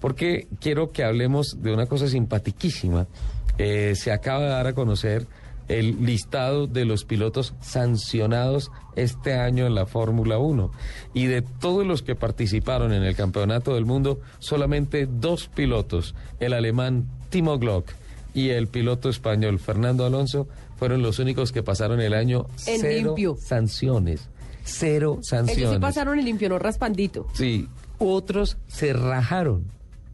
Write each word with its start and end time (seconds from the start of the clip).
porque 0.00 0.46
quiero 0.60 0.92
que 0.92 1.04
hablemos 1.04 1.62
de 1.62 1.72
una 1.72 1.86
cosa 1.86 2.08
simpatiquísima. 2.08 3.06
Eh, 3.58 3.94
se 3.96 4.12
acaba 4.12 4.42
de 4.44 4.48
dar 4.50 4.66
a 4.68 4.72
conocer 4.72 5.26
el 5.68 6.04
listado 6.04 6.66
de 6.66 6.84
los 6.86 7.04
pilotos 7.04 7.54
sancionados 7.60 8.70
este 8.96 9.34
año 9.34 9.66
en 9.66 9.74
la 9.74 9.86
Fórmula 9.86 10.38
1. 10.38 10.70
Y 11.14 11.26
de 11.26 11.42
todos 11.42 11.86
los 11.86 12.02
que 12.02 12.14
participaron 12.14 12.92
en 12.92 13.02
el 13.02 13.14
Campeonato 13.14 13.74
del 13.74 13.84
Mundo, 13.84 14.20
solamente 14.38 15.06
dos 15.06 15.48
pilotos, 15.48 16.14
el 16.40 16.52
alemán 16.54 17.06
Timo 17.28 17.58
Glock 17.58 17.90
y 18.34 18.50
el 18.50 18.68
piloto 18.68 19.08
español 19.08 19.58
Fernando 19.58 20.06
Alonso, 20.06 20.48
fueron 20.76 21.02
los 21.02 21.18
únicos 21.18 21.52
que 21.52 21.62
pasaron 21.62 22.00
el 22.00 22.14
año 22.14 22.46
En 22.66 22.80
cero 22.80 23.06
limpio. 23.08 23.36
sanciones. 23.38 24.28
Cero 24.64 25.18
sanciones. 25.22 25.58
Ellos 25.58 25.74
sí 25.74 25.80
pasaron 25.80 26.18
el 26.18 26.24
limpio, 26.24 26.48
no 26.48 26.58
raspandito. 26.58 27.26
Sí, 27.34 27.68
otros 27.98 28.58
se 28.68 28.92
rajaron, 28.92 29.64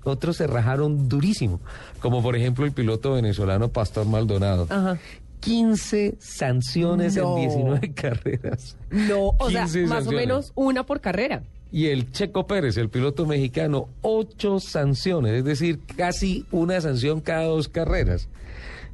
otros 0.04 0.36
se 0.36 0.46
rajaron 0.46 1.08
durísimo, 1.08 1.60
como 2.00 2.22
por 2.22 2.36
ejemplo 2.36 2.64
el 2.64 2.72
piloto 2.72 3.12
venezolano 3.14 3.68
Pastor 3.68 4.06
Maldonado. 4.06 4.66
Ajá. 4.70 4.98
15 5.40 6.14
sanciones 6.20 7.16
No. 7.16 7.36
en 7.38 7.48
19 7.48 7.92
carreras. 7.94 8.76
No, 8.90 9.32
o 9.38 9.50
sea, 9.50 9.64
15 9.64 9.86
más 9.86 10.06
o 10.06 10.12
menos 10.12 10.52
una 10.54 10.84
por 10.86 11.00
carrera. 11.00 11.42
Y 11.70 11.86
el 11.88 12.12
Checo 12.12 12.46
Pérez, 12.46 12.76
el 12.76 12.88
piloto 12.88 13.26
mexicano, 13.26 13.88
ocho 14.00 14.60
sanciones, 14.60 15.32
es 15.32 15.44
decir, 15.44 15.80
casi 15.96 16.46
una 16.52 16.80
sanción 16.80 17.20
cada 17.20 17.44
dos 17.44 17.68
carreras. 17.68 18.28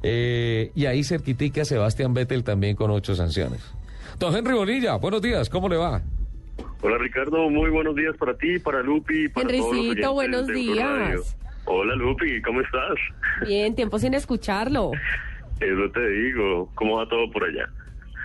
Eh, 0.02 0.72
y 0.74 0.86
ahí 0.86 1.04
cerquitica 1.04 1.64
Sebastián 1.64 2.14
Vettel 2.14 2.42
también 2.42 2.74
con 2.76 2.90
ocho 2.90 3.14
sanciones. 3.14 3.60
Don 4.18 4.34
Henry 4.34 4.54
Bonilla, 4.54 4.96
buenos 4.96 5.20
días, 5.20 5.48
¿cómo 5.50 5.68
le 5.68 5.76
va? 5.76 6.02
Hola 6.82 6.96
Ricardo, 6.98 7.50
muy 7.50 7.70
buenos 7.70 7.94
días 7.94 8.16
para 8.16 8.34
ti, 8.36 8.58
para 8.58 8.82
Lupi, 8.82 9.28
para 9.28 9.46
todos 9.46 9.58
los 9.60 9.76
Henricito, 9.76 10.12
oyentes 10.12 10.12
buenos 10.12 10.46
días. 10.46 11.36
Hola 11.66 11.94
Lupi, 11.94 12.40
¿cómo 12.40 12.62
estás? 12.62 12.94
Bien, 13.46 13.74
tiempo 13.74 13.98
sin 13.98 14.14
escucharlo. 14.14 14.92
Eso 15.60 15.92
te 15.92 16.08
digo, 16.08 16.70
¿cómo 16.74 16.96
va 16.96 17.06
todo 17.08 17.30
por 17.30 17.44
allá? 17.44 17.68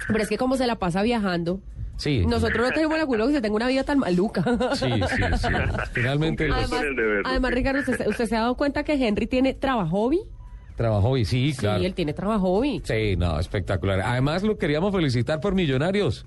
Pero 0.08 0.20
es 0.24 0.30
que 0.30 0.38
como 0.38 0.56
se 0.56 0.68
la 0.68 0.78
pasa 0.78 1.04
viajando. 1.04 1.60
Sí. 1.98 2.26
Nosotros 2.26 2.68
no 2.68 2.74
tenemos 2.74 2.98
la 2.98 3.06
culpa 3.06 3.24
que 3.24 3.30
usted 3.30 3.42
tenga 3.42 3.56
una 3.56 3.68
vida 3.68 3.84
tan 3.84 4.00
maluca. 4.00 4.42
Sí, 4.76 4.86
sí, 4.90 5.24
sí. 5.38 5.48
Finalmente 5.94 6.46
Además- 6.50 6.72
Además, 6.74 6.96
deber. 6.96 7.54
Ricardo, 7.54 7.80
¿usted, 7.92 8.08
usted 8.08 8.26
se 8.26 8.36
ha 8.36 8.42
dado 8.42 8.56
cuenta 8.56 8.84
que 8.84 8.94
Henry 8.94 9.28
tiene 9.28 9.54
trabajo 9.54 10.12
trabajó 10.76 11.18
y 11.18 11.26
sí, 11.26 11.54
claro. 11.58 11.80
Sí, 11.80 11.86
él 11.86 11.94
tiene 11.94 12.14
trabajo 12.14 12.62
Sí, 12.84 13.16
no, 13.18 13.40
espectacular. 13.40 14.02
Además 14.02 14.44
lo 14.44 14.58
queríamos 14.58 14.94
felicitar 14.94 15.40
por 15.40 15.56
Millonarios. 15.56 16.26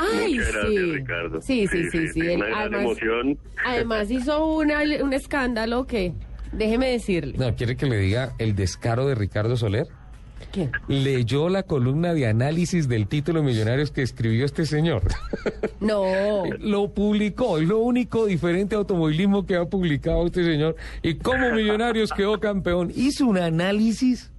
Ay, 0.00 0.34
Muchas 0.34 0.52
gracias, 0.52 0.72
sí. 0.72 0.92
Ricardo. 0.92 1.42
Sí, 1.42 1.66
sí, 1.66 1.90
sí, 1.90 2.08
sí. 2.08 2.20
Una 2.20 2.46
gran 2.46 2.58
además, 2.58 2.82
emoción. 2.82 3.38
además 3.66 4.10
hizo 4.10 4.46
una, 4.46 4.80
un 5.02 5.12
escándalo 5.12 5.86
que, 5.86 6.12
déjeme 6.52 6.90
decirle. 6.90 7.34
No, 7.36 7.54
¿quiere 7.54 7.76
que 7.76 7.86
le 7.86 7.98
diga 7.98 8.32
el 8.38 8.54
descaro 8.56 9.06
de 9.06 9.14
Ricardo 9.14 9.56
Soler? 9.56 9.86
¿Qué? 10.52 10.70
Leyó 10.88 11.48
la 11.48 11.62
columna 11.62 12.12
de 12.14 12.26
análisis 12.26 12.88
del 12.88 13.06
título 13.06 13.42
Millonarios 13.42 13.90
que 13.92 14.02
escribió 14.02 14.44
este 14.44 14.66
señor. 14.66 15.02
No. 15.80 16.42
Lo 16.58 16.92
publicó, 16.92 17.56
es 17.56 17.66
lo 17.66 17.78
único 17.78 18.26
diferente 18.26 18.74
automovilismo 18.74 19.46
que 19.46 19.56
ha 19.56 19.64
publicado 19.64 20.26
este 20.26 20.44
señor. 20.44 20.76
Y 21.02 21.14
como 21.14 21.52
Millonarios 21.52 22.12
quedó 22.12 22.38
campeón, 22.38 22.92
hizo 22.94 23.24
un 23.26 23.38
análisis. 23.38 24.30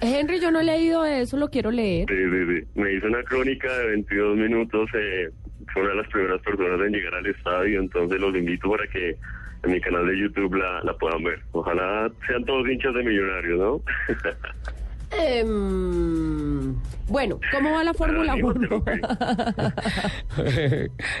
Henry, 0.00 0.40
yo 0.40 0.50
no 0.50 0.60
he 0.60 0.64
leído 0.64 1.04
eso, 1.04 1.36
lo 1.36 1.48
quiero 1.48 1.70
leer. 1.70 2.06
Sí, 2.08 2.16
sí, 2.16 2.46
sí. 2.46 2.80
Me 2.80 2.92
hizo 2.94 3.06
una 3.06 3.22
crónica 3.22 3.72
de 3.78 3.86
22 3.88 4.36
minutos. 4.36 4.88
Eh, 4.94 5.30
fue 5.72 5.82
una 5.82 5.90
de 5.90 5.96
las 5.98 6.08
primeras 6.08 6.40
personas 6.42 6.80
en 6.80 6.92
llegar 6.92 7.14
al 7.14 7.26
estadio, 7.26 7.80
entonces 7.80 8.20
los 8.20 8.34
invito 8.34 8.70
para 8.70 8.86
que 8.88 9.16
en 9.62 9.72
mi 9.72 9.80
canal 9.80 10.06
de 10.06 10.18
YouTube 10.18 10.54
la, 10.54 10.80
la 10.82 10.94
puedan 10.94 11.22
ver. 11.22 11.40
Ojalá 11.52 12.10
sean 12.26 12.44
todos 12.44 12.68
hinchas 12.68 12.94
de 12.94 13.04
millonarios, 13.04 13.58
¿no? 13.58 13.82
Em, 15.12 16.76
bueno, 17.10 17.40
¿cómo 17.52 17.72
va 17.72 17.84
la 17.84 17.92
Fórmula 17.92 18.32
Anímate, 18.32 18.58
1? 18.58 18.68
Lupi. 18.68 18.92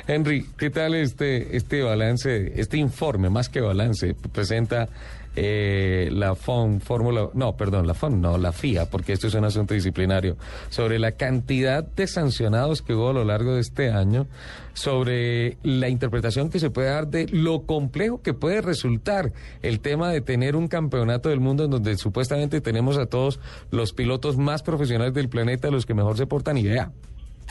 Henry, 0.06 0.46
¿qué 0.56 0.70
tal 0.70 0.94
este, 0.94 1.56
este 1.56 1.82
balance, 1.82 2.52
este 2.60 2.78
informe, 2.78 3.28
más 3.28 3.48
que 3.48 3.60
balance, 3.60 4.14
presenta 4.32 4.88
eh, 5.36 6.08
la 6.12 6.34
FON, 6.34 6.80
Fórmula, 6.80 7.30
no, 7.34 7.56
perdón, 7.56 7.86
la 7.86 7.94
FON, 7.94 8.20
no, 8.20 8.36
la 8.36 8.50
FIA, 8.50 8.86
porque 8.86 9.12
esto 9.12 9.28
es 9.28 9.34
un 9.34 9.44
asunto 9.44 9.74
disciplinario, 9.74 10.36
sobre 10.70 10.98
la 10.98 11.12
cantidad 11.12 11.84
de 11.84 12.08
sancionados 12.08 12.82
que 12.82 12.94
hubo 12.94 13.10
a 13.10 13.12
lo 13.12 13.24
largo 13.24 13.54
de 13.54 13.60
este 13.60 13.90
año, 13.90 14.26
sobre 14.74 15.56
la 15.62 15.88
interpretación 15.88 16.50
que 16.50 16.58
se 16.58 16.70
puede 16.70 16.88
dar 16.88 17.08
de 17.08 17.26
lo 17.28 17.62
complejo 17.62 18.22
que 18.22 18.34
puede 18.34 18.60
resultar 18.60 19.32
el 19.62 19.80
tema 19.80 20.10
de 20.10 20.20
tener 20.20 20.56
un 20.56 20.68
campeonato 20.68 21.28
del 21.28 21.40
mundo 21.40 21.64
en 21.64 21.70
donde 21.70 21.96
supuestamente 21.96 22.60
tenemos 22.60 22.98
a 22.98 23.06
todos 23.06 23.40
los 23.70 23.92
pilotos 23.92 24.36
más 24.36 24.62
profesionales 24.62 25.14
del 25.14 25.28
planeta, 25.28 25.70
los 25.70 25.79
que 25.86 25.94
mejor 25.94 26.16
se 26.16 26.26
portan 26.26 26.56
y 26.58 26.66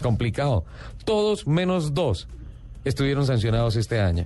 complicado. 0.01 0.65
Todos 1.05 1.47
menos 1.47 1.93
dos 1.93 2.27
estuvieron 2.85 3.25
sancionados 3.25 3.75
este 3.75 3.99
año. 3.99 4.25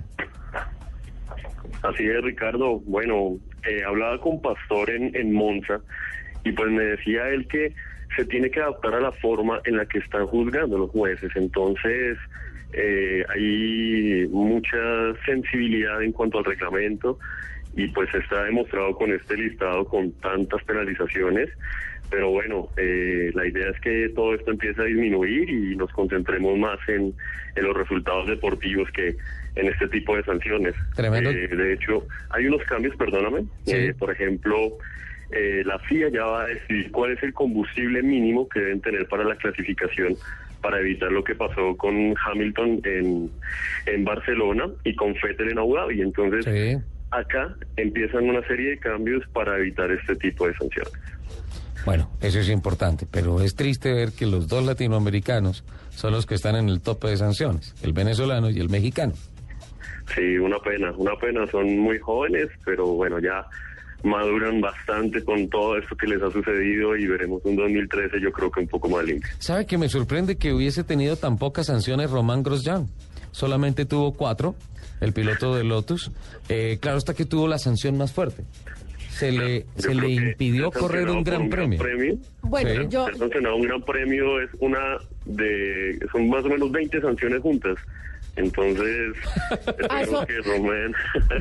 Así 1.82 2.04
es, 2.04 2.22
Ricardo. 2.22 2.80
Bueno, 2.80 3.36
eh, 3.68 3.82
hablaba 3.86 4.18
con 4.20 4.40
Pastor 4.40 4.90
en, 4.90 5.14
en 5.14 5.32
Monza 5.32 5.80
y 6.44 6.52
pues 6.52 6.70
me 6.70 6.84
decía 6.84 7.28
él 7.28 7.46
que 7.48 7.74
se 8.16 8.24
tiene 8.26 8.50
que 8.50 8.60
adaptar 8.60 8.94
a 8.94 9.00
la 9.00 9.12
forma 9.12 9.60
en 9.64 9.76
la 9.76 9.86
que 9.86 9.98
están 9.98 10.26
juzgando 10.26 10.78
los 10.78 10.90
jueces. 10.90 11.30
Entonces, 11.34 12.18
eh, 12.72 13.24
hay 13.28 14.26
mucha 14.28 14.78
sensibilidad 15.26 16.02
en 16.02 16.12
cuanto 16.12 16.38
al 16.38 16.44
reglamento 16.44 17.18
y 17.76 17.88
pues 17.88 18.12
está 18.14 18.44
demostrado 18.44 18.94
con 18.94 19.12
este 19.12 19.36
listado 19.36 19.84
con 19.84 20.12
tantas 20.20 20.62
penalizaciones. 20.64 21.50
Pero 22.10 22.30
bueno, 22.30 22.68
eh, 22.76 23.30
la 23.34 23.46
idea 23.46 23.70
es 23.70 23.80
que 23.80 24.08
todo 24.14 24.34
esto 24.34 24.50
empiece 24.50 24.80
a 24.80 24.84
disminuir 24.84 25.48
y 25.50 25.74
nos 25.76 25.90
concentremos 25.92 26.56
más 26.58 26.78
en, 26.88 27.12
en 27.56 27.64
los 27.64 27.76
resultados 27.76 28.28
deportivos 28.28 28.88
que 28.92 29.16
en 29.56 29.66
este 29.68 29.88
tipo 29.88 30.16
de 30.16 30.22
sanciones. 30.24 30.74
Tremendo. 30.94 31.30
Eh, 31.30 31.48
de 31.48 31.72
hecho, 31.72 32.06
hay 32.30 32.46
unos 32.46 32.62
cambios, 32.64 32.94
perdóname. 32.96 33.44
Sí. 33.64 33.74
Eh, 33.74 33.94
por 33.98 34.10
ejemplo, 34.12 34.76
eh, 35.32 35.62
la 35.64 35.78
FIA 35.80 36.08
ya 36.10 36.24
va 36.24 36.42
a 36.44 36.46
decidir 36.46 36.90
cuál 36.92 37.12
es 37.12 37.22
el 37.22 37.32
combustible 37.32 38.02
mínimo 38.02 38.48
que 38.48 38.60
deben 38.60 38.80
tener 38.80 39.06
para 39.08 39.24
la 39.24 39.36
clasificación 39.36 40.14
para 40.60 40.80
evitar 40.80 41.12
lo 41.12 41.22
que 41.22 41.34
pasó 41.34 41.76
con 41.76 42.14
Hamilton 42.26 42.80
en, 42.84 43.30
en 43.86 44.04
Barcelona 44.04 44.66
y 44.84 44.94
con 44.94 45.12
Vettel 45.22 45.50
en 45.50 45.58
Abu 45.58 45.76
Dhabi. 45.76 46.00
Entonces, 46.00 46.44
Sí. 46.46 46.76
acá 47.10 47.54
empiezan 47.76 48.28
una 48.30 48.40
serie 48.46 48.70
de 48.70 48.78
cambios 48.78 49.22
para 49.34 49.58
evitar 49.58 49.90
este 49.90 50.16
tipo 50.16 50.46
de 50.48 50.54
sanciones. 50.54 50.92
Bueno, 51.84 52.10
eso 52.20 52.38
es 52.40 52.48
importante, 52.48 53.06
pero 53.10 53.40
es 53.42 53.54
triste 53.54 53.92
ver 53.92 54.12
que 54.12 54.26
los 54.26 54.48
dos 54.48 54.64
latinoamericanos 54.64 55.64
son 55.90 56.12
los 56.12 56.24
que 56.26 56.34
están 56.34 56.56
en 56.56 56.68
el 56.68 56.80
tope 56.80 57.08
de 57.08 57.16
sanciones, 57.16 57.74
el 57.82 57.92
venezolano 57.92 58.50
y 58.50 58.58
el 58.58 58.70
mexicano. 58.70 59.12
Sí, 60.14 60.38
una 60.38 60.58
pena, 60.58 60.92
una 60.96 61.16
pena. 61.16 61.46
Son 61.50 61.78
muy 61.78 61.98
jóvenes, 61.98 62.48
pero 62.64 62.86
bueno, 62.86 63.18
ya 63.18 63.46
maduran 64.02 64.60
bastante 64.60 65.24
con 65.24 65.48
todo 65.48 65.78
esto 65.78 65.96
que 65.96 66.06
les 66.06 66.22
ha 66.22 66.30
sucedido 66.30 66.96
y 66.96 67.06
veremos 67.06 67.42
un 67.44 67.56
2013 67.56 68.20
yo 68.20 68.30
creo 68.32 68.50
que 68.50 68.60
un 68.60 68.68
poco 68.68 68.88
más 68.88 69.04
limpio. 69.04 69.30
¿Sabe 69.38 69.66
que 69.66 69.78
me 69.78 69.88
sorprende 69.88 70.36
que 70.36 70.52
hubiese 70.52 70.84
tenido 70.84 71.16
tan 71.16 71.38
pocas 71.38 71.66
sanciones 71.66 72.10
Román 72.10 72.42
Grosjean? 72.42 72.86
Solamente 73.32 73.86
tuvo 73.86 74.12
cuatro, 74.12 74.54
el 75.00 75.12
piloto 75.12 75.56
de 75.56 75.64
Lotus. 75.64 76.12
Eh, 76.48 76.78
claro 76.80 76.98
está 76.98 77.14
que 77.14 77.24
tuvo 77.24 77.48
la 77.48 77.58
sanción 77.58 77.96
más 77.96 78.12
fuerte. 78.12 78.44
Se 79.18 79.30
le, 79.32 79.60
Yo 79.60 79.66
se 79.76 79.94
le 79.94 80.08
impidió 80.10 80.70
correr 80.70 81.08
un 81.08 81.22
gran 81.22 81.48
por 81.48 81.50
premio. 81.50 82.18
Bueno, 82.42 82.82
Sí. 82.82 82.88
yo, 82.90 83.06
Ser 83.06 83.16
sancionado 83.18 83.56
un 83.56 83.62
gran 83.62 83.82
premio 83.82 84.40
es 84.40 84.50
una 84.60 84.98
de... 85.24 85.98
son 86.12 86.28
más 86.28 86.44
o 86.44 86.48
menos 86.48 86.70
20 86.72 87.00
sanciones 87.00 87.40
juntas. 87.42 87.76
Entonces, 88.36 89.14
A 89.90 90.02
eso- 90.02 90.22
esperemos 90.22 90.26
que 90.26 90.38
Román... 90.42 90.94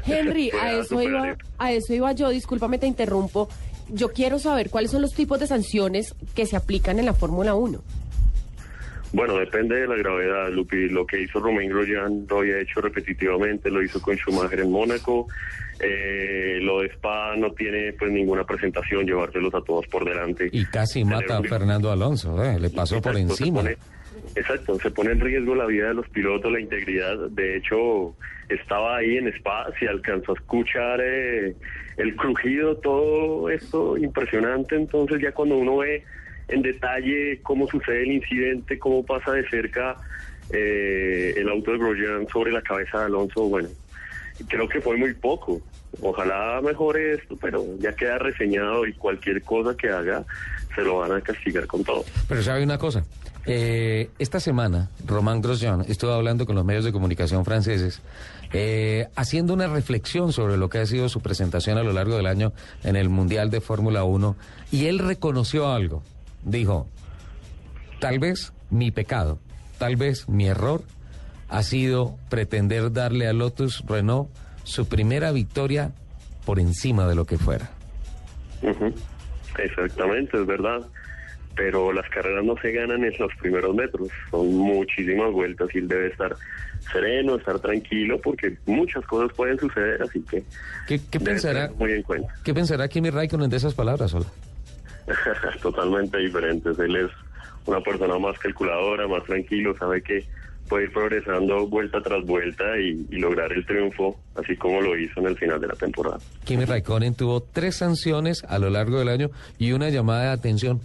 Henry, 0.06 0.50
a 0.50 0.52
pueda 0.52 0.80
eso 0.82 1.02
iba, 1.02 1.38
a 1.58 1.72
eso 1.72 1.94
iba 1.94 2.12
yo, 2.14 2.30
discúlpame, 2.30 2.78
te 2.78 2.88
interrumpo. 2.88 3.50
Yo 3.90 4.10
quiero 4.10 4.40
saber 4.40 4.70
cuáles 4.70 4.92
son 4.92 5.02
los 5.02 5.14
tipos 5.14 5.40
de 5.40 5.48
sanciones 5.48 6.16
que 6.36 6.46
se 6.46 6.56
aplican 6.56 7.00
en 7.00 7.06
la 7.06 7.14
Fórmula 7.14 7.54
1. 7.56 7.82
Bueno, 9.14 9.38
depende 9.38 9.80
de 9.80 9.88
la 9.88 9.96
gravedad, 9.96 10.50
Lupi. 10.52 10.90
Lo 10.90 11.06
que 11.06 11.22
hizo 11.22 11.40
Romain 11.40 11.70
Grosjean 11.70 12.26
lo 12.28 12.40
había 12.40 12.60
hecho 12.60 12.82
repetitivamente, 12.82 13.70
lo 13.70 13.82
hizo 13.84 14.02
con 14.02 14.18
Schumacher 14.18 14.60
en 14.62 14.72
Mónaco. 14.72 15.28
Eh, 15.80 16.58
lo 16.62 16.82
de 16.82 16.88
Spa 16.88 17.36
no 17.36 17.52
tiene 17.52 17.94
pues 17.94 18.12
ninguna 18.12 18.44
presentación, 18.44 19.06
llevárselos 19.06 19.54
a 19.54 19.62
todos 19.62 19.86
por 19.88 20.04
delante. 20.04 20.50
Y 20.52 20.66
casi 20.66 21.06
mata 21.06 21.38
a 21.38 21.44
Fernando 21.44 21.92
Alonso, 21.92 22.44
eh, 22.44 22.60
le 22.60 22.70
pasó 22.72 23.02
por 23.02 23.14
se 23.16 23.22
encima. 23.22 23.62
pone- 23.62 23.78
exacto, 24.36 24.80
se 24.80 24.90
pone 24.90 25.12
en 25.12 25.20
riesgo 25.20 25.54
la 25.56 25.66
vida 25.68 25.90
de 25.90 25.94
los 25.94 26.10
pilotos, 26.10 26.52
la 26.52 26.60
integridad. 26.60 27.16
De 27.30 27.58
hecho, 27.58 28.16
estaba 28.50 28.98
ahí 28.98 29.18
en 29.18 29.28
Spa, 29.28 29.68
si 29.80 29.86
alcanzó 29.86 30.32
a 30.32 30.36
escuchar 30.36 31.00
eh, 31.04 31.56
el 31.98 32.16
crujido, 32.16 32.78
todo 32.78 33.50
esto 33.50 33.96
impresionante. 33.98 34.76
Entonces 34.76 35.22
ya 35.22 35.32
cuando 35.34 35.58
uno 35.58 35.78
ve 35.78 36.04
en 36.48 36.62
detalle 36.62 37.40
cómo 37.44 37.68
sucede 37.68 38.04
el 38.04 38.12
incidente, 38.14 38.80
cómo 38.80 39.06
pasa 39.06 39.32
de 39.32 39.48
cerca 39.50 39.98
eh, 40.50 41.34
el 41.38 41.50
auto 41.50 41.72
de 41.72 41.78
Grosjean 41.78 42.28
sobre 42.32 42.52
la 42.52 42.62
cabeza 42.62 43.00
de 43.00 43.06
Alonso, 43.06 43.44
bueno, 43.48 43.70
creo 44.48 44.68
que 44.68 44.82
fue 44.82 44.98
muy 44.98 45.14
poco. 45.14 45.62
Ojalá 46.02 46.60
mejore 46.62 47.14
esto, 47.14 47.38
pero 47.40 47.64
ya 47.80 47.96
queda 47.96 48.18
reseñado 48.18 48.86
y 48.86 48.94
cualquier 48.94 49.42
cosa 49.44 49.78
que 49.78 49.90
haga 49.90 50.24
se 50.76 50.82
lo 50.82 50.98
van 50.98 51.12
a 51.12 51.22
castigar 51.22 51.68
con 51.68 51.84
todo. 51.84 52.04
Pero 52.28 52.42
sabe 52.42 52.64
una 52.64 52.80
cosa, 52.80 53.06
eh, 53.46 54.10
esta 54.20 54.40
semana 54.40 54.90
Román 55.06 55.42
Grosjean 55.42 55.82
estuvo 55.88 56.12
hablando 56.12 56.46
con 56.46 56.56
los 56.56 56.66
medios 56.66 56.86
de 56.86 56.92
comunicación 56.92 57.46
franceses, 57.46 58.02
eh, 58.54 59.08
haciendo 59.16 59.54
una 59.54 59.68
reflexión 59.68 60.32
sobre 60.32 60.58
lo 60.58 60.70
que 60.70 60.80
ha 60.80 60.86
sido 60.86 61.10
su 61.10 61.22
presentación 61.22 61.78
a 61.78 61.84
lo 61.84 61.94
largo 61.94 62.16
del 62.16 62.26
año 62.26 62.54
en 62.84 62.96
el 62.96 63.10
Mundial 63.10 63.50
de 63.50 63.62
Fórmula 63.62 64.04
1, 64.04 64.36
y 64.72 64.86
él 64.86 65.00
reconoció 65.00 65.72
algo. 65.72 66.04
Dijo, 66.46 66.88
tal 68.00 68.20
vez 68.20 68.54
mi 68.70 68.92
pecado, 68.92 69.40
tal 69.78 69.96
vez 69.96 70.28
mi 70.28 70.48
error 70.48 70.84
ha 71.50 71.64
sido 71.64 72.18
pretender 72.30 72.92
darle 72.92 73.28
a 73.28 73.34
Lotus 73.34 73.84
Renault 73.88 74.30
su 74.64 74.88
primera 74.88 75.32
victoria 75.32 75.92
por 76.46 76.60
encima 76.60 77.08
de 77.08 77.16
lo 77.16 77.26
que 77.26 77.38
fuera. 77.38 77.70
Exactamente, 79.58 80.40
es 80.40 80.46
verdad. 80.46 80.82
Pero 81.56 81.94
las 81.94 82.10
carreras 82.10 82.44
no 82.44 82.56
se 82.58 82.72
ganan 82.72 83.04
en 83.04 83.14
los 83.20 83.32
primeros 83.40 83.76
metros, 83.76 84.10
son 84.32 84.56
muchísimas 84.56 85.32
vueltas 85.32 85.70
y 85.76 85.78
él 85.78 85.88
debe 85.88 86.08
estar 86.08 86.36
sereno, 86.92 87.36
estar 87.36 87.60
tranquilo, 87.60 88.20
porque 88.20 88.58
muchas 88.66 89.06
cosas 89.06 89.32
pueden 89.38 89.60
suceder, 89.60 90.02
así 90.02 90.20
que 90.24 90.44
¿Qué, 90.88 91.00
qué 91.12 91.20
pensará, 91.20 91.72
muy 91.78 91.92
en 91.92 92.02
cuenta. 92.02 92.34
¿Qué 92.44 92.56
pensará 92.56 92.88
Kimi 92.88 93.12
Raikkonen 93.12 93.52
de 93.52 93.58
esas 93.58 93.76
palabras, 93.76 94.16
Hola? 94.16 94.26
Totalmente 95.62 96.18
diferentes. 96.18 96.78
Él 96.80 96.96
es 96.96 97.12
una 97.66 97.82
persona 97.82 98.18
más 98.20 98.38
calculadora, 98.40 99.08
más 99.08 99.24
tranquilo, 99.24 99.76
sabe 99.78 100.02
que 100.02 100.26
puede 100.68 100.86
ir 100.86 100.94
progresando 100.94 101.68
vuelta 101.68 102.02
tras 102.02 102.26
vuelta 102.26 102.64
y, 102.80 103.06
lograr 103.18 103.52
el 103.52 103.66
triunfo, 103.66 104.20
así 104.36 104.56
como 104.56 104.82
lo 104.82 104.98
hizo 104.98 105.20
en 105.20 105.28
el 105.28 105.38
final 105.38 105.60
de 105.60 105.68
la 105.68 105.76
temporada. 105.76 106.20
Kimi 106.46 106.66
Raikkonen 106.66 107.16
tuvo 107.16 107.42
tres 107.42 107.78
sanciones 107.78 108.44
a 108.48 108.60
lo 108.60 108.70
largo 108.70 109.00
del 109.00 109.10
año 109.10 109.30
y 109.58 109.74
una 109.74 109.90
llamada 109.90 110.24
de 110.24 110.30
atención 110.30 110.82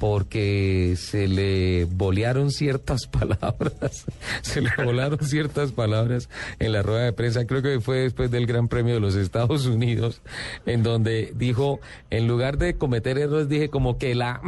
porque 0.00 0.94
se 0.96 1.28
le 1.28 1.84
bolearon 1.84 2.50
ciertas 2.50 3.06
palabras, 3.06 4.06
se 4.40 4.62
le 4.62 4.70
volaron 4.82 5.20
ciertas 5.20 5.72
palabras 5.72 6.30
en 6.58 6.72
la 6.72 6.82
rueda 6.82 7.04
de 7.04 7.12
prensa, 7.12 7.46
creo 7.46 7.62
que 7.62 7.80
fue 7.80 7.98
después 7.98 8.30
del 8.30 8.46
Gran 8.46 8.66
Premio 8.66 8.94
de 8.94 9.00
los 9.00 9.14
Estados 9.14 9.66
Unidos, 9.66 10.22
en 10.64 10.82
donde 10.82 11.32
dijo, 11.36 11.80
en 12.08 12.26
lugar 12.26 12.56
de 12.56 12.74
cometer 12.74 13.18
errores, 13.18 13.48
dije 13.48 13.68
como 13.68 13.98
que 13.98 14.14
la... 14.16 14.40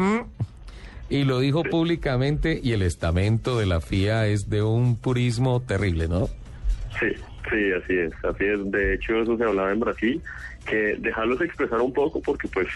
Y 1.11 1.25
lo 1.25 1.41
dijo 1.41 1.63
públicamente 1.63 2.59
y 2.63 2.73
el 2.73 2.81
estamento 2.81 3.59
de 3.59 3.67
la 3.67 3.83
FIA 3.83 4.29
es 4.29 4.49
de 4.49 4.63
un 4.63 4.97
purismo 4.97 5.61
terrible, 5.61 6.09
¿no? 6.09 6.29
Sí, 6.99 7.09
sí, 7.51 7.73
así 7.73 7.99
es. 7.99 8.13
Así 8.25 8.45
es. 8.45 8.71
De 8.71 8.95
hecho, 8.95 9.21
eso 9.21 9.37
se 9.37 9.45
hablaba 9.45 9.73
en 9.73 9.81
Brasil, 9.81 10.23
que 10.63 10.97
dejarlos 10.99 11.41
expresar 11.41 11.81
un 11.81 11.93
poco 11.93 12.21
porque 12.21 12.49
pues 12.49 12.69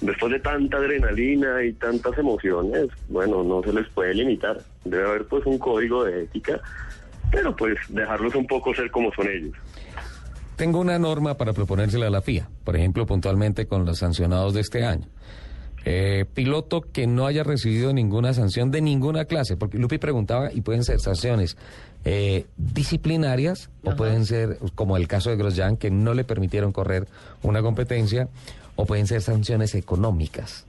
después 0.00 0.32
de 0.32 0.40
tanta 0.40 0.78
adrenalina 0.78 1.62
y 1.62 1.72
tantas 1.74 2.16
emociones, 2.18 2.88
bueno, 3.08 3.42
no 3.42 3.62
se 3.62 3.72
les 3.72 3.88
puede 3.90 4.14
limitar. 4.14 4.58
Debe 4.84 5.06
haber 5.06 5.26
pues 5.26 5.44
un 5.46 5.58
código 5.58 6.04
de 6.04 6.24
ética, 6.24 6.60
pero 7.30 7.54
pues 7.54 7.76
dejarlos 7.88 8.34
un 8.34 8.46
poco 8.46 8.74
ser 8.74 8.90
como 8.90 9.12
son 9.12 9.28
ellos. 9.28 9.56
Tengo 10.56 10.80
una 10.80 10.98
norma 10.98 11.34
para 11.34 11.52
proponérsela 11.52 12.06
a 12.06 12.10
la 12.10 12.22
FIA, 12.22 12.48
por 12.62 12.76
ejemplo, 12.76 13.06
puntualmente 13.06 13.66
con 13.66 13.84
los 13.84 13.98
sancionados 13.98 14.54
de 14.54 14.60
este 14.60 14.84
año. 14.84 15.08
Eh, 15.86 16.24
piloto 16.32 16.80
que 16.80 17.06
no 17.06 17.26
haya 17.26 17.42
recibido 17.42 17.92
ninguna 17.92 18.32
sanción 18.32 18.70
de 18.70 18.80
ninguna 18.80 19.26
clase, 19.26 19.56
porque 19.56 19.78
Lupi 19.78 19.98
preguntaba 19.98 20.50
y 20.50 20.62
pueden 20.62 20.82
ser 20.82 20.98
sanciones 21.00 21.58
eh, 22.04 22.46
disciplinarias 22.56 23.70
o 23.82 23.96
pueden 23.96 24.26
ser, 24.26 24.58
como 24.74 24.96
el 24.96 25.08
caso 25.08 25.30
de 25.30 25.36
Grosjean, 25.36 25.76
que 25.76 25.90
no 25.90 26.14
le 26.14 26.24
permitieron 26.24 26.72
correr 26.72 27.08
una 27.42 27.62
competencia, 27.62 28.28
o 28.76 28.86
pueden 28.86 29.06
ser 29.06 29.22
sanciones 29.22 29.74
económicas. 29.74 30.64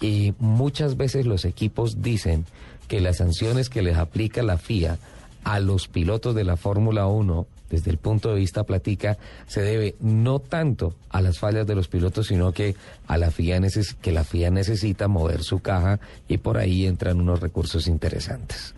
Y 0.00 0.34
muchas 0.38 0.96
veces 0.96 1.26
los 1.26 1.44
equipos 1.44 2.02
dicen 2.02 2.44
que 2.88 3.00
las 3.00 3.18
sanciones 3.18 3.70
que 3.70 3.82
les 3.82 3.96
aplica 3.96 4.42
la 4.42 4.58
FIA 4.58 4.98
a 5.44 5.60
los 5.60 5.88
pilotos 5.88 6.34
de 6.34 6.44
la 6.44 6.56
Fórmula 6.56 7.06
1 7.06 7.46
desde 7.70 7.90
el 7.90 7.98
punto 7.98 8.30
de 8.30 8.36
vista 8.36 8.64
platica, 8.64 9.18
se 9.48 9.60
debe 9.60 9.96
no 10.00 10.38
tanto 10.38 10.94
a 11.10 11.20
las 11.20 11.38
fallas 11.38 11.66
de 11.66 11.74
los 11.74 11.88
pilotos, 11.88 12.28
sino 12.28 12.52
que 12.52 12.76
a 13.08 13.18
la 13.18 13.32
FIA 13.32 13.60
que 14.00 14.12
la 14.12 14.22
FIA 14.22 14.50
necesita 14.50 15.08
mover 15.08 15.42
su 15.42 15.58
caja 15.58 15.98
y 16.28 16.38
por 16.38 16.58
ahí 16.58 16.86
entran 16.86 17.20
unos 17.20 17.40
recursos 17.40 17.88
interesantes. 17.88 18.75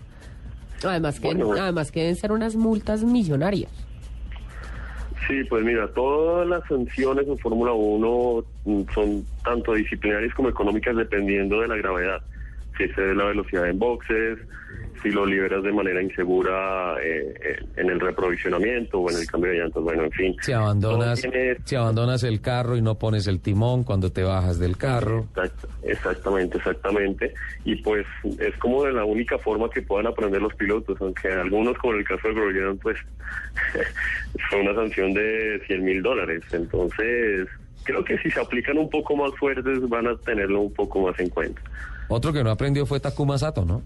Además 0.84 1.20
que, 1.20 1.28
además 1.28 1.90
que 1.90 2.00
deben 2.00 2.16
ser 2.16 2.32
unas 2.32 2.56
multas 2.56 3.02
millonarias. 3.02 3.70
Sí, 5.26 5.44
pues 5.44 5.62
mira, 5.62 5.88
todas 5.88 6.48
las 6.48 6.66
sanciones 6.68 7.28
en 7.28 7.36
Fórmula 7.38 7.72
1 7.72 8.44
son 8.94 9.24
tanto 9.44 9.74
disciplinarias 9.74 10.34
como 10.34 10.48
económicas 10.48 10.96
dependiendo 10.96 11.60
de 11.60 11.68
la 11.68 11.76
gravedad. 11.76 12.22
Si 12.78 12.84
es 12.84 12.96
de 12.96 13.14
la 13.14 13.24
velocidad 13.24 13.68
en 13.68 13.78
boxes, 13.78 14.38
si 15.02 15.10
lo 15.10 15.26
liberas 15.26 15.62
de 15.62 15.72
manera 15.72 16.02
insegura 16.02 16.96
eh, 17.02 17.62
en 17.76 17.90
el 17.90 18.00
reprovisionamiento 18.00 19.00
o 19.00 19.10
en 19.10 19.18
el 19.18 19.26
cambio 19.26 19.50
de 19.50 19.58
llantas, 19.58 19.82
bueno, 19.82 20.04
en 20.04 20.12
fin. 20.12 20.36
Si 20.40 20.52
abandonas, 20.52 21.22
si 21.64 21.76
abandonas 21.76 22.22
el 22.22 22.40
carro 22.40 22.76
y 22.76 22.82
no 22.82 22.98
pones 22.98 23.26
el 23.26 23.40
timón 23.40 23.84
cuando 23.84 24.10
te 24.10 24.22
bajas 24.22 24.58
del 24.58 24.76
carro. 24.76 25.26
exactamente, 25.82 26.58
exactamente. 26.58 27.34
Y 27.64 27.76
pues 27.76 28.06
es 28.38 28.56
como 28.56 28.84
de 28.84 28.92
la 28.92 29.04
única 29.04 29.38
forma 29.38 29.70
que 29.70 29.82
puedan 29.82 30.06
aprender 30.06 30.42
los 30.42 30.54
pilotos, 30.54 30.96
aunque 31.00 31.28
algunos, 31.28 31.76
como 31.78 31.94
en 31.94 32.00
el 32.00 32.04
caso 32.04 32.28
de 32.28 32.34
Grosjean, 32.34 32.78
pues 32.78 32.98
fue 34.50 34.60
una 34.60 34.74
sanción 34.74 35.14
de 35.14 35.60
100 35.66 35.84
mil 35.84 36.02
dólares. 36.02 36.42
Entonces, 36.52 37.48
creo 37.84 38.04
que 38.04 38.18
si 38.18 38.30
se 38.30 38.40
aplican 38.40 38.78
un 38.78 38.90
poco 38.90 39.16
más 39.16 39.34
fuertes 39.36 39.88
van 39.88 40.06
a 40.08 40.16
tenerlo 40.16 40.62
un 40.62 40.74
poco 40.74 41.00
más 41.00 41.18
en 41.20 41.28
cuenta. 41.28 41.60
Otro 42.08 42.32
que 42.32 42.42
no 42.42 42.50
aprendió 42.50 42.86
fue 42.86 43.00
Takuma 43.00 43.38
Sato, 43.38 43.64
¿no? 43.64 43.82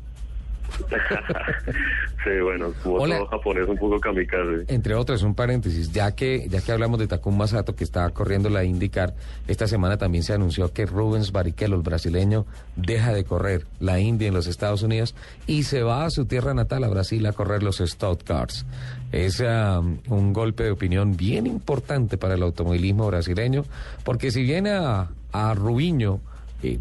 sí, 2.24 2.30
bueno, 2.42 2.72
como 2.82 2.98
todo 3.06 3.26
japonés 3.26 3.68
un 3.68 3.76
poco 3.76 4.00
kamikaze. 4.00 4.64
Entre 4.68 4.94
otras, 4.94 5.22
un 5.22 5.34
paréntesis, 5.34 5.92
ya 5.92 6.12
que 6.12 6.48
ya 6.48 6.60
que 6.60 6.72
hablamos 6.72 6.98
de 6.98 7.06
Takuma 7.06 7.46
Sato 7.46 7.74
que 7.74 7.84
está 7.84 8.08
corriendo 8.10 8.48
la 8.48 8.64
IndyCar, 8.64 9.14
esta 9.48 9.66
semana 9.66 9.98
también 9.98 10.24
se 10.24 10.32
anunció 10.32 10.72
que 10.72 10.86
Rubens 10.86 11.32
Barrichello, 11.32 11.76
el 11.76 11.82
brasileño, 11.82 12.46
deja 12.76 13.12
de 13.12 13.24
correr 13.24 13.66
la 13.80 14.00
Indy 14.00 14.26
en 14.26 14.34
los 14.34 14.46
Estados 14.46 14.82
Unidos 14.82 15.14
y 15.46 15.64
se 15.64 15.82
va 15.82 16.04
a 16.04 16.10
su 16.10 16.26
tierra 16.26 16.54
natal, 16.54 16.84
a 16.84 16.88
Brasil, 16.88 17.24
a 17.26 17.32
correr 17.32 17.62
los 17.62 17.80
Stock 17.80 18.22
Cars. 18.22 18.66
Es 19.10 19.40
um, 19.40 19.98
un 20.08 20.32
golpe 20.32 20.64
de 20.64 20.70
opinión 20.70 21.16
bien 21.16 21.46
importante 21.46 22.16
para 22.16 22.34
el 22.34 22.42
automovilismo 22.42 23.06
brasileño, 23.06 23.64
porque 24.04 24.30
si 24.30 24.42
viene 24.42 24.70
a, 24.70 25.10
a 25.32 25.54
Rubiño, 25.54 26.20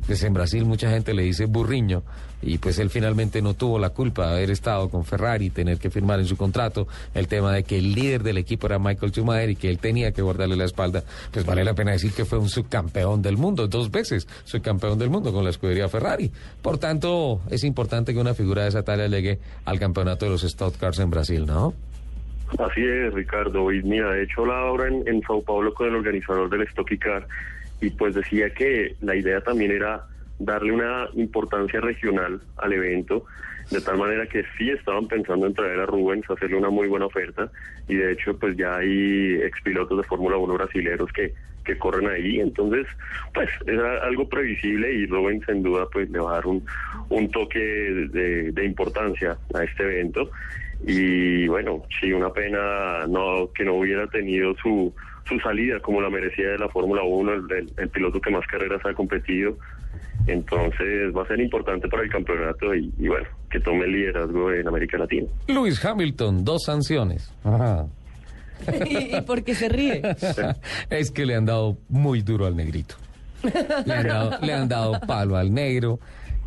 pues 0.05 0.23
en 0.23 0.33
Brasil 0.33 0.65
mucha 0.65 0.89
gente 0.89 1.13
le 1.13 1.23
dice 1.23 1.45
burriño 1.45 2.03
y 2.41 2.57
pues 2.57 2.79
él 2.79 2.89
finalmente 2.89 3.41
no 3.41 3.53
tuvo 3.53 3.79
la 3.79 3.89
culpa 3.89 4.27
de 4.27 4.37
haber 4.37 4.51
estado 4.51 4.89
con 4.89 5.05
Ferrari, 5.05 5.49
tener 5.49 5.77
que 5.77 5.89
firmar 5.89 6.19
en 6.19 6.25
su 6.25 6.37
contrato 6.37 6.87
el 7.13 7.27
tema 7.27 7.53
de 7.53 7.63
que 7.63 7.77
el 7.77 7.93
líder 7.93 8.23
del 8.23 8.37
equipo 8.37 8.67
era 8.67 8.79
Michael 8.79 9.11
Schumacher 9.11 9.49
y 9.49 9.55
que 9.55 9.69
él 9.69 9.79
tenía 9.79 10.11
que 10.11 10.21
guardarle 10.21 10.55
la 10.55 10.65
espalda, 10.65 11.03
pues 11.31 11.45
vale 11.45 11.63
la 11.63 11.73
pena 11.73 11.91
decir 11.91 12.11
que 12.13 12.25
fue 12.25 12.39
un 12.39 12.49
subcampeón 12.49 13.21
del 13.21 13.37
mundo, 13.37 13.67
dos 13.67 13.91
veces 13.91 14.27
subcampeón 14.43 14.97
del 14.97 15.09
mundo 15.09 15.31
con 15.31 15.43
la 15.43 15.49
escudería 15.49 15.87
Ferrari. 15.89 16.31
Por 16.61 16.77
tanto, 16.77 17.41
es 17.49 17.63
importante 17.63 18.13
que 18.13 18.19
una 18.19 18.33
figura 18.33 18.63
de 18.63 18.69
esa 18.69 18.83
talla 18.83 19.07
llegue 19.07 19.39
al 19.65 19.79
campeonato 19.79 20.25
de 20.25 20.31
los 20.31 20.43
Stock 20.43 20.77
Cars 20.77 20.99
en 20.99 21.09
Brasil, 21.09 21.45
¿no? 21.45 21.73
Así 22.59 22.81
es, 22.81 23.13
Ricardo. 23.13 23.71
Y 23.71 23.81
mira, 23.83 24.17
he 24.17 24.23
hecho 24.23 24.45
la 24.45 24.65
obra 24.65 24.87
en, 24.87 25.07
en 25.07 25.21
Sao 25.21 25.41
Paulo 25.41 25.73
con 25.73 25.87
el 25.87 25.95
organizador 25.95 26.49
del 26.49 26.63
Stock 26.63 26.89
Car 26.99 27.25
y 27.81 27.89
pues 27.89 28.15
decía 28.15 28.53
que 28.53 28.95
la 29.01 29.15
idea 29.15 29.41
también 29.41 29.71
era 29.71 30.05
darle 30.39 30.71
una 30.71 31.09
importancia 31.15 31.81
regional 31.81 32.41
al 32.57 32.73
evento, 32.73 33.25
de 33.69 33.81
tal 33.81 33.97
manera 33.97 34.25
que 34.27 34.43
sí 34.57 34.69
estaban 34.69 35.07
pensando 35.07 35.47
en 35.47 35.53
traer 35.53 35.79
a 35.79 35.85
Rubens, 35.85 36.29
hacerle 36.29 36.57
una 36.57 36.69
muy 36.69 36.87
buena 36.87 37.05
oferta, 37.07 37.51
y 37.87 37.95
de 37.95 38.13
hecho 38.13 38.37
pues 38.37 38.55
ya 38.57 38.77
hay 38.77 39.35
expilotos 39.43 39.97
de 39.97 40.03
Fórmula 40.03 40.37
1 40.37 40.53
brasileños 40.53 41.11
que, 41.13 41.33
que 41.63 41.77
corren 41.77 42.07
ahí, 42.07 42.39
entonces 42.39 42.87
pues 43.33 43.49
era 43.67 44.03
algo 44.03 44.27
previsible 44.29 44.93
y 44.93 45.05
Rubens 45.05 45.45
sin 45.45 45.63
duda 45.63 45.85
pues 45.91 46.09
le 46.09 46.19
va 46.19 46.31
a 46.31 46.35
dar 46.35 46.47
un, 46.47 46.65
un 47.09 47.29
toque 47.29 47.59
de, 47.59 48.51
de 48.51 48.65
importancia 48.65 49.37
a 49.53 49.63
este 49.63 49.83
evento, 49.83 50.29
y 50.85 51.47
bueno, 51.47 51.83
sí, 51.99 52.11
una 52.11 52.31
pena 52.31 53.05
no 53.07 53.51
que 53.53 53.63
no 53.63 53.75
hubiera 53.75 54.07
tenido 54.07 54.55
su 54.55 54.93
su 55.27 55.39
salida 55.39 55.79
como 55.79 56.01
la 56.01 56.09
merecía 56.09 56.49
de 56.49 56.57
la 56.57 56.69
Fórmula 56.69 57.03
1, 57.03 57.31
el, 57.77 57.89
piloto 57.89 58.19
que 58.19 58.31
más 58.31 58.45
carreras 58.47 58.81
ha 58.85 58.93
competido. 58.93 59.57
Entonces 60.27 61.15
va 61.15 61.23
a 61.23 61.27
ser 61.27 61.39
importante 61.39 61.87
para 61.87 62.03
el 62.03 62.09
campeonato 62.09 62.75
y, 62.75 62.91
bueno, 63.07 63.27
que 63.49 63.59
tome 63.59 63.85
el 63.85 63.91
liderazgo 63.91 64.51
en 64.51 64.67
América 64.67 64.97
Latina. 64.97 65.27
Luis 65.47 65.83
Hamilton, 65.83 66.45
dos 66.45 66.63
sanciones. 66.65 67.33
¿Y 68.85 69.21
por 69.21 69.43
qué 69.43 69.55
se 69.55 69.69
ríe? 69.69 70.01
es 70.89 71.11
que 71.11 71.25
le 71.25 71.35
han 71.35 71.45
dado 71.45 71.77
muy 71.89 72.21
duro 72.21 72.45
al 72.45 72.55
negrito. 72.55 72.95
Le 73.85 73.93
han 73.93 74.07
dado, 74.07 74.37
le 74.41 74.53
han 74.53 74.69
dado 74.69 74.99
palo 75.07 75.35
al 75.35 75.51
negro 75.51 75.99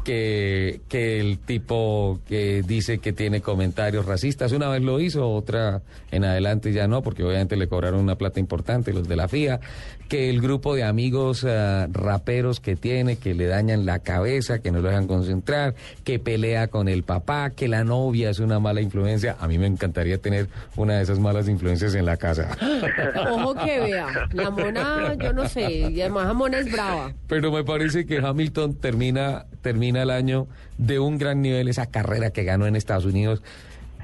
que, 0.04 0.80
que 0.88 1.18
el 1.20 1.38
tipo 1.38 2.20
que 2.28 2.62
dice 2.62 2.98
que 2.98 3.12
tiene 3.12 3.40
comentarios 3.40 4.06
racistas, 4.06 4.52
una 4.52 4.68
vez 4.68 4.82
lo 4.82 5.00
hizo, 5.00 5.28
otra 5.28 5.82
en 6.10 6.24
adelante 6.24 6.72
ya 6.72 6.86
no, 6.86 7.02
porque 7.02 7.24
obviamente 7.24 7.56
le 7.56 7.66
cobraron 7.66 8.00
una 8.00 8.16
plata 8.16 8.38
importante 8.38 8.92
los 8.92 9.08
de 9.08 9.16
la 9.16 9.26
FIA, 9.26 9.60
que 10.08 10.30
el 10.30 10.40
grupo 10.40 10.74
de 10.74 10.84
amigos 10.84 11.44
eh, 11.48 11.86
raperos 11.90 12.60
que 12.60 12.76
tiene, 12.76 13.16
que 13.16 13.34
le 13.34 13.46
dañan 13.46 13.86
la 13.86 14.00
cabeza, 14.00 14.60
que 14.60 14.70
no 14.70 14.80
lo 14.80 14.88
dejan 14.88 15.06
concentrar, 15.06 15.74
que 16.04 16.18
pelea 16.18 16.68
con 16.68 16.88
el 16.88 17.02
papá, 17.02 17.50
que 17.50 17.68
la 17.68 17.84
novia 17.84 18.30
es 18.30 18.38
una 18.38 18.60
mala 18.60 18.80
influencia. 18.80 19.36
A 19.40 19.48
mí 19.48 19.58
me 19.58 19.66
encantaría 19.66 20.18
tener 20.18 20.48
una 20.76 20.98
de 20.98 21.02
esas 21.02 21.18
malas 21.18 21.48
influencias 21.48 21.94
en 21.94 22.04
la 22.04 22.16
casa. 22.16 22.56
Ojo 23.30 23.54
que 23.54 23.80
vea, 23.80 24.28
la 24.32 24.50
mona, 24.50 25.14
yo 25.20 25.32
no 25.32 25.48
sé, 25.48 25.72
y 25.90 26.00
además 26.00 26.26
la 26.28 26.34
mona 26.34 26.58
es 26.58 26.70
brava. 26.70 27.12
Pero 27.26 27.50
me 27.50 27.64
parece 27.64 28.06
que 28.06 28.18
Hamilton 28.18 28.74
termina, 28.74 29.46
termina 29.62 29.93
el 29.96 30.10
año 30.10 30.46
de 30.78 30.98
un 30.98 31.18
gran 31.18 31.42
nivel, 31.42 31.68
esa 31.68 31.90
carrera 31.90 32.30
que 32.30 32.44
ganó 32.44 32.66
en 32.66 32.76
Estados 32.76 33.04
Unidos. 33.04 33.42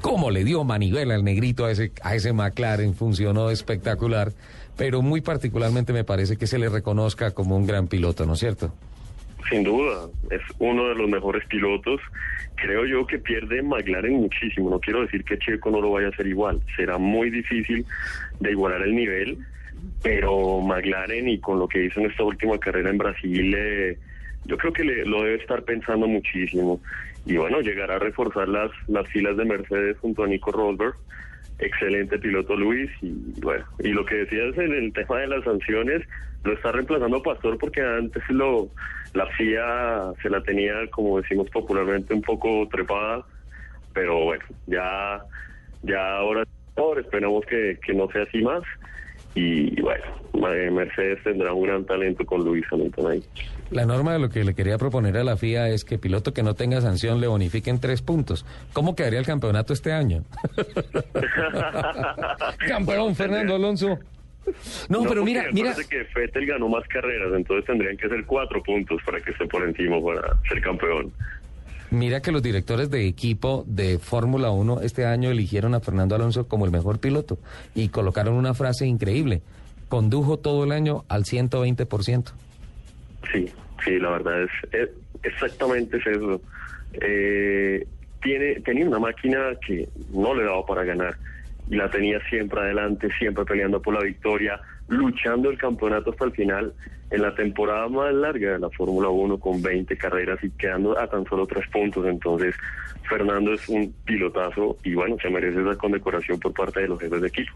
Cómo 0.00 0.30
le 0.30 0.44
dio 0.44 0.64
manivela 0.64 1.14
al 1.14 1.24
negrito 1.24 1.66
a 1.66 1.72
ese, 1.72 1.92
a 2.02 2.14
ese 2.14 2.32
McLaren, 2.32 2.94
funcionó 2.94 3.50
espectacular, 3.50 4.32
pero 4.76 5.02
muy 5.02 5.20
particularmente 5.20 5.92
me 5.92 6.04
parece 6.04 6.36
que 6.36 6.46
se 6.46 6.58
le 6.58 6.68
reconozca 6.68 7.32
como 7.32 7.56
un 7.56 7.66
gran 7.66 7.86
piloto, 7.86 8.24
¿no 8.24 8.32
es 8.32 8.40
cierto? 8.40 8.72
Sin 9.48 9.64
duda, 9.64 10.08
es 10.30 10.40
uno 10.58 10.88
de 10.88 10.94
los 10.94 11.08
mejores 11.08 11.44
pilotos. 11.46 12.00
Creo 12.56 12.84
yo 12.86 13.06
que 13.06 13.18
pierde 13.18 13.62
McLaren 13.62 14.14
muchísimo. 14.14 14.70
No 14.70 14.78
quiero 14.78 15.02
decir 15.02 15.24
que 15.24 15.38
Checo 15.38 15.70
no 15.70 15.80
lo 15.80 15.90
vaya 15.90 16.08
a 16.08 16.10
hacer 16.10 16.26
igual. 16.26 16.60
Será 16.76 16.98
muy 16.98 17.30
difícil 17.30 17.84
de 18.38 18.50
igualar 18.50 18.82
el 18.82 18.94
nivel, 18.94 19.38
pero 20.02 20.60
McLaren 20.60 21.28
y 21.28 21.40
con 21.40 21.58
lo 21.58 21.68
que 21.68 21.84
hizo 21.84 22.00
en 22.00 22.10
esta 22.10 22.22
última 22.22 22.58
carrera 22.58 22.90
en 22.90 22.98
Brasil, 22.98 23.54
eh, 23.56 23.98
yo 24.44 24.56
creo 24.56 24.72
que 24.72 24.84
le, 24.84 25.04
lo 25.04 25.22
debe 25.22 25.36
estar 25.36 25.62
pensando 25.62 26.06
muchísimo. 26.06 26.80
Y 27.26 27.36
bueno, 27.36 27.60
llegará 27.60 27.96
a 27.96 27.98
reforzar 27.98 28.48
las, 28.48 28.70
las 28.88 29.06
filas 29.08 29.36
de 29.36 29.44
Mercedes 29.44 29.98
junto 29.98 30.24
a 30.24 30.26
Nico 30.26 30.50
Rosberg. 30.50 30.94
Excelente 31.58 32.18
piloto 32.18 32.56
Luis. 32.56 32.90
Y 33.02 33.40
bueno, 33.40 33.64
y 33.78 33.88
lo 33.88 34.04
que 34.04 34.16
decías 34.16 34.56
en 34.56 34.72
el 34.72 34.92
tema 34.92 35.18
de 35.18 35.28
las 35.28 35.44
sanciones, 35.44 36.02
lo 36.44 36.54
está 36.54 36.72
reemplazando 36.72 37.22
Pastor 37.22 37.58
porque 37.58 37.82
antes 37.82 38.22
lo 38.30 38.70
la 39.12 39.26
FIA 39.26 40.12
se 40.22 40.30
la 40.30 40.42
tenía, 40.42 40.72
como 40.90 41.20
decimos 41.20 41.50
popularmente, 41.50 42.14
un 42.14 42.22
poco 42.22 42.66
trepada. 42.70 43.24
Pero 43.92 44.24
bueno, 44.24 44.44
ya, 44.66 45.20
ya 45.82 46.16
ahora, 46.16 46.44
esperamos 46.98 47.44
que, 47.46 47.78
que 47.84 47.92
no 47.92 48.08
sea 48.10 48.22
así 48.22 48.40
más. 48.40 48.62
Y 49.34 49.80
bueno, 49.80 50.04
Mercedes 50.70 51.22
tendrá 51.22 51.52
un 51.52 51.66
gran 51.66 51.84
talento 51.84 52.24
con 52.24 52.44
Luis 52.44 52.64
Hamilton 52.70 53.10
ahí. 53.10 53.22
La 53.70 53.84
norma 53.84 54.14
de 54.14 54.18
lo 54.18 54.30
que 54.30 54.44
le 54.44 54.54
quería 54.54 54.78
proponer 54.78 55.16
a 55.16 55.24
la 55.24 55.36
FIA 55.36 55.68
es 55.68 55.84
que 55.84 55.98
piloto 55.98 56.32
que 56.32 56.42
no 56.42 56.54
tenga 56.54 56.80
sanción 56.80 57.20
le 57.20 57.26
bonifiquen 57.26 57.80
tres 57.80 58.02
puntos. 58.02 58.46
¿Cómo 58.72 58.96
quedaría 58.96 59.20
el 59.20 59.26
campeonato 59.26 59.72
este 59.72 59.92
año? 59.92 60.24
Campeón 62.66 63.14
Fernando 63.14 63.54
Alonso. 63.54 63.98
No, 64.88 65.04
pero 65.04 65.22
mira, 65.22 65.44
mira. 65.52 65.74
que 65.88 66.04
Fettel 66.06 66.46
ganó 66.46 66.68
más 66.68 66.86
carreras, 66.88 67.32
entonces 67.34 67.64
tendrían 67.66 67.96
que 67.96 68.08
ser 68.08 68.24
cuatro 68.24 68.62
puntos 68.62 69.00
para 69.04 69.20
que 69.20 69.30
esté 69.30 69.46
por 69.46 69.62
encima 69.62 70.02
para 70.02 70.40
ser 70.48 70.60
campeón. 70.60 71.12
Mira 71.90 72.22
que 72.22 72.30
los 72.30 72.42
directores 72.42 72.88
de 72.90 73.06
equipo 73.06 73.64
de 73.66 73.98
Fórmula 73.98 74.50
1 74.50 74.82
este 74.82 75.06
año 75.06 75.30
eligieron 75.30 75.74
a 75.74 75.80
Fernando 75.80 76.14
Alonso 76.14 76.46
como 76.46 76.64
el 76.64 76.70
mejor 76.70 77.00
piloto 77.00 77.38
y 77.74 77.88
colocaron 77.88 78.34
una 78.34 78.54
frase 78.54 78.86
increíble. 78.86 79.42
Condujo 79.88 80.38
todo 80.38 80.62
el 80.62 80.70
año 80.70 81.04
al 81.08 81.24
120%. 81.24 82.32
Sí, 83.32 83.50
sí, 83.84 83.98
la 83.98 84.10
verdad 84.10 84.44
es, 84.72 84.90
exactamente 85.24 85.96
eso. 85.98 86.40
Eh, 86.92 87.84
tiene, 88.22 88.60
tenía 88.60 88.86
una 88.86 89.00
máquina 89.00 89.38
que 89.66 89.88
no 90.12 90.32
le 90.34 90.44
daba 90.44 90.64
para 90.64 90.84
ganar 90.84 91.16
y 91.68 91.74
la 91.74 91.90
tenía 91.90 92.20
siempre 92.28 92.60
adelante, 92.60 93.08
siempre 93.18 93.44
peleando 93.44 93.82
por 93.82 93.94
la 93.94 94.02
victoria, 94.02 94.60
luchando 94.90 95.50
el 95.50 95.56
campeonato 95.56 96.10
hasta 96.10 96.24
el 96.26 96.32
final 96.32 96.74
en 97.10 97.22
la 97.22 97.34
temporada 97.34 97.88
más 97.88 98.12
larga 98.12 98.52
de 98.52 98.58
la 98.58 98.70
Fórmula 98.70 99.08
1 99.08 99.38
con 99.38 99.62
20 99.62 99.96
carreras 99.96 100.38
y 100.42 100.50
quedando 100.50 100.98
a 100.98 101.08
tan 101.08 101.24
solo 101.26 101.46
tres 101.46 101.66
puntos. 101.72 102.06
Entonces, 102.06 102.54
Fernando 103.08 103.52
es 103.52 103.68
un 103.68 103.92
pilotazo 104.04 104.76
y 104.84 104.94
bueno, 104.94 105.16
se 105.22 105.30
merece 105.30 105.60
esa 105.60 105.76
condecoración 105.76 106.38
por 106.38 106.52
parte 106.52 106.80
de 106.80 106.88
los 106.88 107.00
jefes 107.00 107.20
de 107.20 107.28
equipo. 107.28 107.52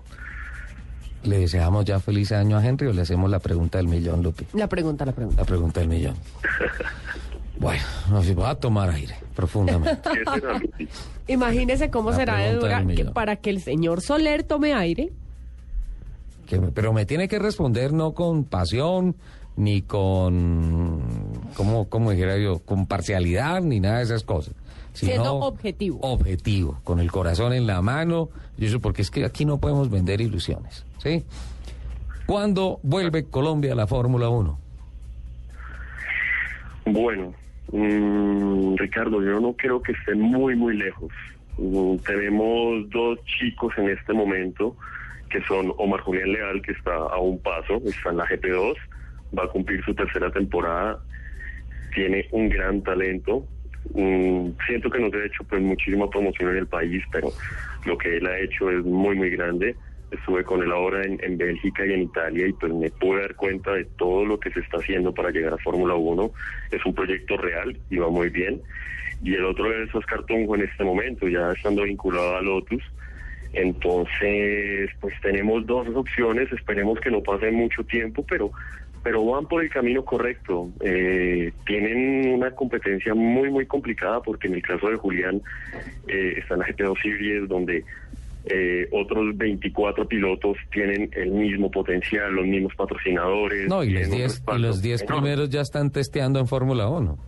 ¿Le 1.24 1.38
deseamos 1.38 1.84
ya 1.84 2.00
feliz 2.00 2.32
año 2.32 2.56
a 2.56 2.64
Henry 2.64 2.86
o 2.88 2.92
le 2.92 3.02
hacemos 3.02 3.30
la 3.30 3.38
pregunta 3.38 3.78
del 3.78 3.88
millón, 3.88 4.22
Lupi? 4.22 4.46
La 4.52 4.68
pregunta, 4.68 5.06
la 5.06 5.12
pregunta. 5.12 5.40
La 5.40 5.46
pregunta 5.46 5.80
del 5.80 5.88
millón. 5.88 6.14
bueno, 7.58 7.82
nos 8.10 8.38
va 8.38 8.50
a 8.50 8.54
tomar 8.54 8.90
aire 8.90 9.14
profundamente. 9.34 10.10
Imagínese 11.28 11.90
cómo 11.90 12.12
será 12.12 12.38
de 12.38 12.54
dura 12.54 12.84
para 13.14 13.36
que 13.36 13.50
el 13.50 13.60
señor 13.60 14.02
Soler 14.02 14.42
tome 14.42 14.74
aire. 14.74 15.12
Pero 16.74 16.92
me 16.92 17.06
tiene 17.06 17.28
que 17.28 17.38
responder 17.38 17.92
no 17.92 18.12
con 18.12 18.44
pasión, 18.44 19.16
ni 19.56 19.82
con, 19.82 21.02
¿cómo, 21.56 21.88
cómo 21.88 22.10
dijera 22.10 22.38
yo? 22.38 22.60
Con 22.60 22.86
parcialidad, 22.86 23.62
ni 23.62 23.80
nada 23.80 23.98
de 23.98 24.04
esas 24.04 24.24
cosas. 24.24 24.54
Siendo 24.92 25.34
objetivo. 25.36 25.98
Objetivo, 26.02 26.80
con 26.84 27.00
el 27.00 27.10
corazón 27.10 27.52
en 27.52 27.66
la 27.66 27.82
mano. 27.82 28.28
Y 28.56 28.66
eso 28.66 28.80
porque 28.80 29.02
es 29.02 29.10
que 29.10 29.24
aquí 29.24 29.44
no 29.44 29.58
podemos 29.58 29.90
vender 29.90 30.20
ilusiones. 30.20 30.86
¿sí? 30.98 31.24
¿Cuándo 32.26 32.78
vuelve 32.82 33.24
Colombia 33.24 33.72
a 33.72 33.76
la 33.76 33.86
Fórmula 33.86 34.28
1? 34.28 34.58
Bueno, 36.86 37.34
mm, 37.72 38.76
Ricardo, 38.76 39.22
yo 39.22 39.40
no 39.40 39.54
creo 39.54 39.82
que 39.82 39.92
esté 39.92 40.14
muy, 40.14 40.54
muy 40.54 40.76
lejos. 40.76 41.12
Mm, 41.58 41.96
tenemos 42.06 42.88
dos 42.90 43.18
chicos 43.38 43.72
en 43.78 43.90
este 43.90 44.12
momento, 44.12 44.76
que 45.34 45.42
son 45.48 45.72
Omar 45.78 46.00
Julián 46.02 46.32
Leal, 46.32 46.62
que 46.62 46.70
está 46.70 46.94
a 46.94 47.18
un 47.18 47.42
paso, 47.42 47.82
está 47.84 48.10
en 48.10 48.18
la 48.18 48.26
GP2, 48.26 48.76
va 49.36 49.44
a 49.44 49.48
cumplir 49.48 49.84
su 49.84 49.92
tercera 49.92 50.30
temporada, 50.30 51.00
tiene 51.92 52.28
un 52.30 52.48
gran 52.48 52.82
talento. 52.84 53.44
Siento 53.92 54.90
que 54.90 55.00
nos 55.00 55.12
ha 55.12 55.24
hecho 55.24 55.42
pues 55.48 55.60
muchísima 55.60 56.08
promoción 56.08 56.50
en 56.50 56.58
el 56.58 56.68
país, 56.68 57.02
pero 57.10 57.32
lo 57.84 57.98
que 57.98 58.16
él 58.18 58.26
ha 58.28 58.38
hecho 58.38 58.70
es 58.70 58.84
muy, 58.84 59.16
muy 59.16 59.30
grande 59.30 59.74
estuve 60.12 60.44
con 60.44 60.62
él 60.62 60.70
ahora 60.70 61.02
en, 61.02 61.18
en, 61.24 61.36
Bélgica 61.36 61.84
y 61.84 61.92
en 61.92 62.02
Italia 62.02 62.46
y 62.46 62.52
pues 62.52 62.72
me 62.72 62.88
pude 62.88 63.22
dar 63.22 63.34
cuenta 63.34 63.72
de 63.72 63.84
todo 63.84 64.24
lo 64.24 64.38
que 64.38 64.52
se 64.52 64.60
está 64.60 64.76
haciendo 64.76 65.12
para 65.12 65.30
llegar 65.30 65.54
a 65.54 65.58
Fórmula 65.58 65.94
1. 65.94 66.30
Es 66.70 66.86
un 66.86 66.94
proyecto 66.94 67.36
real 67.36 67.76
y 67.90 67.96
va 67.96 68.08
muy 68.10 68.28
bien. 68.28 68.62
Y 69.24 69.34
el 69.34 69.44
otro 69.44 69.72
es 69.72 69.92
Oscar 69.92 70.22
Tunjo 70.26 70.54
en 70.54 70.62
este 70.62 70.84
momento, 70.84 71.26
ya 71.26 71.50
estando 71.50 71.82
vinculado 71.82 72.36
a 72.36 72.42
Lotus. 72.42 72.84
Entonces, 73.54 74.90
pues 75.00 75.14
tenemos 75.22 75.66
dos 75.66 75.88
opciones, 75.94 76.50
esperemos 76.52 76.98
que 77.00 77.10
no 77.10 77.22
pase 77.22 77.50
mucho 77.50 77.84
tiempo, 77.84 78.24
pero 78.28 78.50
pero 79.04 79.22
van 79.22 79.46
por 79.46 79.62
el 79.62 79.68
camino 79.68 80.02
correcto. 80.02 80.70
Eh, 80.80 81.52
tienen 81.66 82.34
una 82.36 82.50
competencia 82.52 83.14
muy, 83.14 83.50
muy 83.50 83.66
complicada 83.66 84.22
porque 84.22 84.48
en 84.48 84.54
el 84.54 84.62
caso 84.62 84.88
de 84.88 84.96
Julián 84.96 85.42
eh, 86.08 86.36
está 86.38 86.54
en 86.54 86.60
la 86.60 86.66
GT2 86.68 87.02
Series 87.02 87.46
donde 87.46 87.84
eh, 88.46 88.88
otros 88.92 89.36
24 89.36 90.08
pilotos 90.08 90.56
tienen 90.72 91.10
el 91.12 91.32
mismo 91.32 91.70
potencial, 91.70 92.34
los 92.34 92.46
mismos 92.46 92.74
patrocinadores. 92.74 93.68
No, 93.68 93.84
y 93.84 93.90
los 93.90 94.10
10 94.10 94.42
los 94.58 94.82
diez 94.82 95.02
primeros 95.02 95.50
ya 95.50 95.60
están 95.60 95.90
testeando 95.90 96.40
en 96.40 96.46
Fórmula 96.46 96.88
1. 96.88 97.18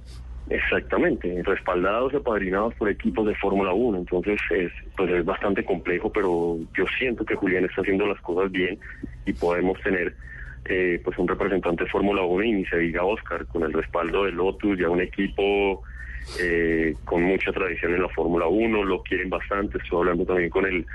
Exactamente, 0.49 1.43
respaldados 1.43 2.13
y 2.13 2.17
apadrinados 2.17 2.75
por 2.75 2.89
equipos 2.89 3.27
de 3.27 3.35
Fórmula 3.35 3.73
1, 3.73 3.99
entonces 3.99 4.39
es, 4.51 4.71
pues 4.97 5.11
es 5.11 5.25
bastante 5.25 5.65
complejo, 5.65 6.13
pero 6.13 6.57
yo 6.77 6.85
siento 6.99 7.25
que 7.25 7.35
Julián 7.35 7.65
está 7.65 7.81
haciendo 7.81 8.07
las 8.07 8.21
cosas 8.21 8.53
bien 8.53 8.79
y 9.25 9.33
podemos 9.33 9.81
tener 9.81 10.15
eh, 10.67 11.01
pues 11.05 11.19
un 11.19 11.27
representante 11.27 11.85
de 11.85 11.91
Fórmula 11.91 12.23
1 12.23 12.45
y 12.45 12.53
ni 12.53 12.65
se 12.67 12.79
diga 12.79 13.05
Oscar, 13.05 13.47
con 13.47 13.65
el 13.65 13.73
respaldo 13.73 14.25
de 14.25 14.33
Lotus, 14.33 14.79
ya 14.79 14.89
un 14.89 15.01
equipo 15.01 15.83
eh, 16.41 16.95
con 17.05 17.23
mucha 17.23 17.53
tradición 17.53 17.95
en 17.95 18.03
la 18.03 18.09
Fórmula 18.09 18.47
1, 18.47 18.85
lo 18.85 19.03
quieren 19.03 19.31
bastante, 19.31 19.79
estoy 19.79 19.99
hablando 19.99 20.25
también 20.25 20.51
con 20.51 20.67
el 20.67 20.87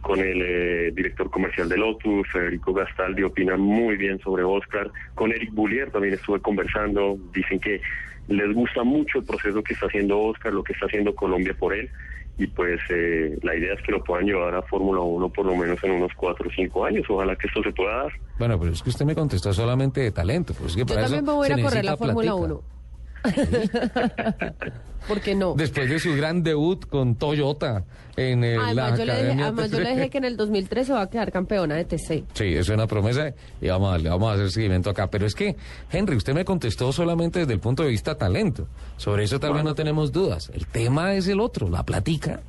con 0.00 0.18
el 0.18 0.40
eh, 0.40 0.90
director 0.94 1.30
comercial 1.30 1.68
de 1.68 1.76
Lotus, 1.76 2.26
Federico 2.32 2.72
Gastaldi, 2.72 3.22
opina 3.22 3.56
muy 3.56 3.96
bien 3.96 4.18
sobre 4.20 4.42
Oscar, 4.42 4.90
con 5.14 5.30
Eric 5.30 5.52
Boulier 5.52 5.90
también 5.90 6.14
estuve 6.14 6.40
conversando, 6.40 7.18
dicen 7.34 7.60
que 7.60 7.80
les 8.28 8.54
gusta 8.54 8.82
mucho 8.82 9.18
el 9.18 9.24
proceso 9.24 9.62
que 9.62 9.74
está 9.74 9.86
haciendo 9.86 10.18
Oscar, 10.18 10.52
lo 10.52 10.64
que 10.64 10.72
está 10.72 10.86
haciendo 10.86 11.14
Colombia 11.14 11.54
por 11.58 11.74
él, 11.74 11.90
y 12.38 12.46
pues 12.46 12.80
eh, 12.88 13.38
la 13.42 13.54
idea 13.54 13.74
es 13.74 13.82
que 13.82 13.92
lo 13.92 14.02
puedan 14.02 14.24
llevar 14.24 14.54
a 14.54 14.62
Fórmula 14.62 15.00
1 15.00 15.28
por 15.28 15.44
lo 15.44 15.54
menos 15.54 15.78
en 15.84 15.90
unos 15.90 16.12
4 16.16 16.48
o 16.48 16.50
5 16.50 16.84
años, 16.86 17.04
ojalá 17.08 17.36
que 17.36 17.46
esto 17.46 17.62
se 17.62 17.72
pueda 17.72 18.04
dar. 18.04 18.12
Bueno, 18.38 18.58
pero 18.58 18.72
es 18.72 18.82
que 18.82 18.88
usted 18.88 19.04
me 19.04 19.14
contestó 19.14 19.52
solamente 19.52 20.00
de 20.00 20.12
talento, 20.12 20.54
pues 20.54 20.74
que 20.74 20.80
Yo 20.80 20.86
también 20.86 21.24
me 21.24 21.32
voy 21.32 21.50
a 21.50 21.62
correr 21.62 21.84
la 21.84 21.96
Fórmula 21.98 22.34
1. 22.34 22.79
¿Por 25.08 25.20
qué 25.20 25.34
no? 25.34 25.54
Después 25.54 25.88
de 25.88 25.98
su 25.98 26.14
gran 26.14 26.42
debut 26.42 26.86
con 26.86 27.16
Toyota 27.16 27.84
en 28.16 28.44
el, 28.44 28.56
la 28.56 28.64
Además, 28.88 28.98
yo 28.98 29.04
le, 29.06 29.12
dije, 29.26 29.42
además 29.42 29.70
yo 29.70 29.80
le 29.80 29.90
dije 29.94 30.10
que 30.10 30.18
en 30.18 30.24
el 30.24 30.36
2003 30.36 30.86
se 30.86 30.92
va 30.92 31.02
a 31.02 31.10
quedar 31.10 31.32
campeona 31.32 31.74
de 31.76 31.84
TC. 31.86 32.24
Sí, 32.34 32.54
es 32.54 32.68
una 32.68 32.86
promesa 32.86 33.32
y 33.60 33.68
vamos 33.68 33.88
a, 33.88 33.92
darle- 33.98 34.10
vamos 34.10 34.30
a 34.30 34.34
hacer 34.34 34.50
seguimiento 34.50 34.90
acá. 34.90 35.08
Pero 35.10 35.26
es 35.26 35.34
que, 35.34 35.56
Henry, 35.90 36.16
usted 36.16 36.34
me 36.34 36.44
contestó 36.44 36.92
solamente 36.92 37.40
desde 37.40 37.54
el 37.54 37.60
punto 37.60 37.82
de 37.82 37.88
vista 37.88 38.14
talento. 38.16 38.68
Sobre 38.98 39.24
eso 39.24 39.40
tal 39.40 39.54
vez 39.54 39.64
no 39.64 39.74
tenemos 39.74 40.12
dudas. 40.12 40.50
El 40.54 40.66
tema 40.66 41.14
es 41.14 41.26
el 41.28 41.40
otro, 41.40 41.68
la 41.70 41.82
platica. 41.82 42.40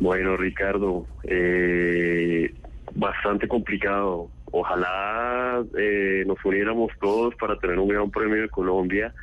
Bueno, 0.00 0.36
Ricardo, 0.36 1.06
eh, 1.24 2.52
bastante 2.94 3.46
complicado. 3.46 4.28
Ojalá 4.52 5.64
eh, 5.78 6.24
nos 6.26 6.44
uniéramos 6.44 6.90
todos 7.00 7.34
para 7.36 7.56
tener 7.56 7.78
un 7.78 7.88
gran 7.88 8.10
premio 8.10 8.42
de 8.42 8.48
Colombia, 8.48 9.14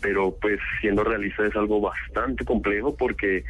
pero 0.00 0.34
pues 0.40 0.60
siendo 0.80 1.04
realista 1.04 1.46
es 1.46 1.56
algo 1.56 1.80
bastante 1.80 2.44
complejo 2.44 2.96
porque 2.96 3.44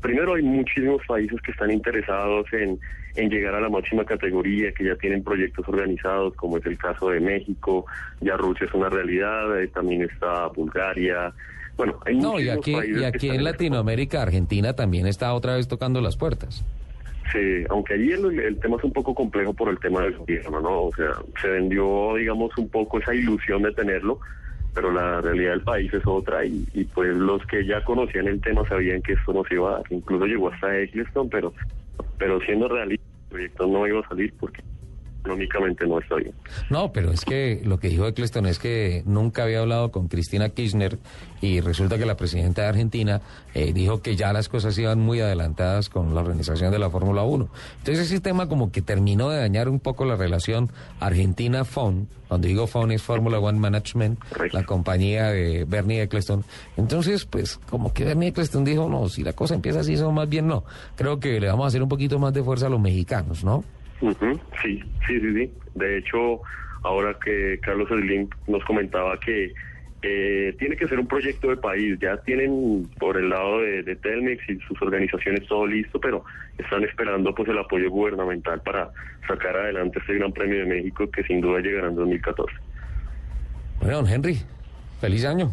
primero 0.00 0.34
hay 0.34 0.42
muchísimos 0.42 1.02
países 1.06 1.40
que 1.42 1.50
están 1.50 1.70
interesados 1.70 2.46
en, 2.52 2.78
en 3.16 3.30
llegar 3.30 3.54
a 3.54 3.60
la 3.60 3.68
máxima 3.68 4.04
categoría, 4.04 4.72
que 4.72 4.84
ya 4.84 4.96
tienen 4.96 5.22
proyectos 5.22 5.66
organizados, 5.68 6.34
como 6.34 6.58
es 6.58 6.66
el 6.66 6.78
caso 6.78 7.10
de 7.10 7.20
México, 7.20 7.86
ya 8.20 8.36
Rusia 8.36 8.66
es 8.66 8.74
una 8.74 8.88
realidad, 8.88 9.60
eh, 9.60 9.68
también 9.68 10.02
está 10.02 10.46
Bulgaria. 10.48 11.32
Bueno, 11.76 11.98
hay 12.04 12.16
No, 12.16 12.38
y 12.40 12.48
aquí, 12.48 12.72
países 12.72 13.02
y 13.02 13.04
aquí 13.04 13.28
en 13.30 13.44
Latinoamérica, 13.44 14.22
Argentina 14.22 14.74
también 14.74 15.06
está 15.06 15.32
otra 15.34 15.56
vez 15.56 15.68
tocando 15.68 16.00
las 16.00 16.16
puertas. 16.16 16.64
Sí, 17.32 17.64
aunque 17.70 17.94
allí 17.94 18.12
el, 18.12 18.58
tema 18.60 18.76
es 18.76 18.84
un 18.84 18.92
poco 18.92 19.14
complejo 19.14 19.54
por 19.54 19.70
el 19.70 19.78
tema 19.78 20.02
del 20.02 20.18
gobierno, 20.18 20.60
¿no? 20.60 20.82
O 20.84 20.94
sea, 20.94 21.14
se 21.40 21.48
vendió, 21.48 22.14
digamos, 22.14 22.50
un 22.58 22.68
poco 22.68 22.98
esa 22.98 23.14
ilusión 23.14 23.62
de 23.62 23.72
tenerlo, 23.72 24.20
pero 24.74 24.92
la 24.92 25.22
realidad 25.22 25.52
del 25.52 25.62
país 25.62 25.92
es 25.94 26.06
otra 26.06 26.44
y, 26.44 26.66
y 26.74 26.84
pues 26.84 27.16
los 27.16 27.44
que 27.46 27.64
ya 27.64 27.82
conocían 27.84 28.28
el 28.28 28.40
tema 28.40 28.68
sabían 28.68 29.00
que 29.00 29.14
esto 29.14 29.32
no 29.32 29.44
se 29.44 29.54
iba 29.54 29.70
a 29.70 29.72
dar. 29.78 29.84
Incluso 29.88 30.26
llegó 30.26 30.50
hasta 30.50 30.78
Eccleston, 30.78 31.30
pero, 31.30 31.54
pero 32.18 32.38
siendo 32.40 32.68
realista, 32.68 33.06
el 33.06 33.28
proyecto 33.30 33.66
no 33.66 33.86
iba 33.86 34.00
a 34.00 34.08
salir 34.08 34.34
porque 34.38 34.62
económicamente 35.22 35.86
no 35.86 36.00
está 36.00 36.16
bien. 36.16 36.32
No, 36.68 36.92
pero 36.92 37.12
es 37.12 37.24
que 37.24 37.62
lo 37.64 37.78
que 37.78 37.88
dijo 37.88 38.06
Eccleston 38.06 38.46
es 38.46 38.58
que 38.58 39.02
nunca 39.06 39.44
había 39.44 39.60
hablado 39.60 39.90
con 39.92 40.08
Cristina 40.08 40.48
Kirchner 40.48 40.98
y 41.40 41.60
resulta 41.60 41.96
que 41.96 42.06
la 42.06 42.16
presidenta 42.16 42.62
de 42.62 42.68
Argentina 42.68 43.20
eh, 43.54 43.72
dijo 43.72 44.02
que 44.02 44.16
ya 44.16 44.32
las 44.32 44.48
cosas 44.48 44.76
iban 44.78 44.98
muy 45.00 45.20
adelantadas 45.20 45.88
con 45.88 46.14
la 46.14 46.20
organización 46.20 46.72
de 46.72 46.78
la 46.78 46.90
Fórmula 46.90 47.22
1. 47.22 47.48
Entonces 47.78 48.06
ese 48.06 48.20
tema 48.20 48.48
como 48.48 48.72
que 48.72 48.82
terminó 48.82 49.30
de 49.30 49.38
dañar 49.38 49.68
un 49.68 49.78
poco 49.80 50.04
la 50.04 50.16
relación 50.16 50.70
Argentina-FON. 51.00 52.08
Cuando 52.28 52.48
digo 52.48 52.66
FON 52.66 52.90
es 52.92 53.02
Fórmula 53.02 53.38
One 53.38 53.58
Management, 53.58 54.18
Correcto. 54.30 54.58
la 54.58 54.64
compañía 54.64 55.28
de 55.30 55.64
Bernie 55.66 56.02
Eccleston. 56.02 56.44
Entonces, 56.76 57.26
pues 57.26 57.58
como 57.68 57.92
que 57.92 58.04
Bernie 58.04 58.30
Eccleston 58.30 58.64
dijo, 58.64 58.88
no, 58.88 59.08
si 59.08 59.22
la 59.22 59.34
cosa 59.34 59.54
empieza 59.54 59.80
así, 59.80 59.94
eso 59.94 60.10
más 60.12 60.28
bien 60.28 60.46
no. 60.46 60.64
Creo 60.96 61.20
que 61.20 61.38
le 61.38 61.46
vamos 61.48 61.64
a 61.64 61.68
hacer 61.68 61.82
un 61.82 61.88
poquito 61.90 62.18
más 62.18 62.32
de 62.32 62.42
fuerza 62.42 62.66
a 62.66 62.70
los 62.70 62.80
mexicanos, 62.80 63.44
¿no? 63.44 63.62
Sí, 64.62 64.82
sí, 65.06 65.20
sí, 65.20 65.34
sí. 65.34 65.52
De 65.74 65.98
hecho, 65.98 66.40
ahora 66.82 67.16
que 67.24 67.58
Carlos 67.62 67.88
Slim 67.88 68.28
nos 68.48 68.64
comentaba 68.64 69.18
que 69.20 69.52
eh, 70.02 70.54
tiene 70.58 70.76
que 70.76 70.88
ser 70.88 70.98
un 70.98 71.06
proyecto 71.06 71.48
de 71.48 71.56
país, 71.56 71.96
ya 72.00 72.16
tienen 72.22 72.90
por 72.98 73.16
el 73.16 73.28
lado 73.28 73.60
de, 73.60 73.84
de 73.84 73.94
Telmex 73.94 74.42
y 74.48 74.58
sus 74.66 74.82
organizaciones 74.82 75.46
todo 75.46 75.64
listo, 75.64 76.00
pero 76.00 76.24
están 76.58 76.82
esperando 76.82 77.32
pues 77.32 77.48
el 77.48 77.58
apoyo 77.58 77.88
gubernamental 77.88 78.60
para 78.62 78.90
sacar 79.28 79.56
adelante 79.56 80.00
este 80.00 80.14
Gran 80.14 80.32
Premio 80.32 80.58
de 80.58 80.66
México 80.66 81.08
que 81.08 81.22
sin 81.22 81.40
duda 81.40 81.60
llegará 81.60 81.88
en 81.88 81.94
2014. 81.94 82.52
Bueno, 83.80 83.96
don 83.98 84.08
Henry, 84.08 84.38
feliz 85.00 85.24
año. 85.24 85.52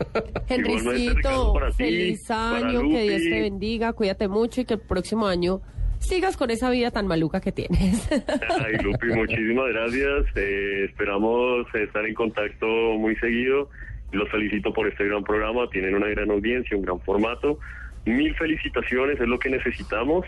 Para 0.48 1.70
ti, 1.70 1.76
feliz 1.76 2.26
para 2.26 2.56
año, 2.56 2.80
que 2.80 3.02
Dios 3.02 3.22
te 3.22 3.40
bendiga, 3.42 3.92
cuídate 3.92 4.28
mucho 4.28 4.62
y 4.62 4.64
que 4.64 4.74
el 4.74 4.80
próximo 4.80 5.26
año 5.26 5.60
sigas 6.00 6.36
con 6.36 6.50
esa 6.50 6.70
vida 6.70 6.90
tan 6.90 7.06
maluca 7.06 7.40
que 7.40 7.52
tienes. 7.52 8.10
Ay, 8.64 8.76
Lupi, 8.82 9.06
muchísimas 9.08 9.68
gracias. 9.68 10.26
Eh, 10.36 10.86
esperamos 10.88 11.66
estar 11.74 12.04
en 12.04 12.14
contacto 12.14 12.66
muy 12.66 13.14
seguido. 13.16 13.70
Los 14.12 14.28
felicito 14.30 14.72
por 14.72 14.88
este 14.88 15.04
gran 15.04 15.22
programa. 15.22 15.68
Tienen 15.70 15.94
una 15.94 16.08
gran 16.08 16.30
audiencia, 16.30 16.76
un 16.76 16.82
gran 16.82 17.00
formato. 17.00 17.58
Mil 18.06 18.34
felicitaciones, 18.34 19.20
es 19.20 19.28
lo 19.28 19.38
que 19.38 19.50
necesitamos. 19.50 20.26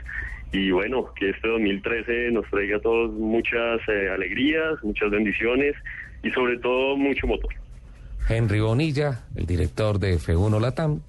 Y 0.53 0.71
bueno, 0.71 1.13
que 1.15 1.31
este 1.31 1.49
2013 1.49 2.31
nos 2.31 2.49
traiga 2.51 2.77
a 2.77 2.81
todos 2.81 3.11
muchas 3.13 3.81
eh, 3.89 4.11
alegrías, 4.15 4.75
muchas 4.83 5.11
bendiciones 5.11 5.75
y 6.23 6.31
sobre 6.31 6.59
todo 6.59 6.97
mucho 6.97 7.27
motor. 7.27 7.53
Henry 8.29 8.61
Bonilla, 8.61 9.23
el 9.35 9.47
director 9.47 9.99
de 9.99 10.19
F1 10.19 10.61
Latam, 10.61 11.01